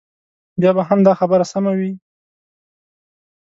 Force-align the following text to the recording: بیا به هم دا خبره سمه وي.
بیا 0.59 0.71
به 0.75 0.83
هم 0.89 0.99
دا 1.07 1.13
خبره 1.19 1.45
سمه 1.51 1.73
وي. 1.79 1.91